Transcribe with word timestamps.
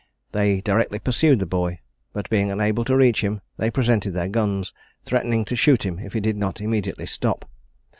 They 0.31 0.61
directly 0.61 0.97
pursued 0.97 1.37
the 1.37 1.45
boy, 1.45 1.77
but 2.11 2.27
being 2.31 2.49
unable 2.49 2.83
to 2.85 2.95
reach 2.95 3.21
him, 3.23 3.41
they 3.57 3.69
presented 3.69 4.15
their 4.15 4.29
guns, 4.29 4.73
threatening 5.05 5.45
to 5.45 5.55
shoot 5.55 5.85
him 5.85 5.99
if 5.99 6.13
he 6.13 6.19
did 6.19 6.37
not 6.37 6.59
immediately 6.59 7.05
stop. 7.05 7.47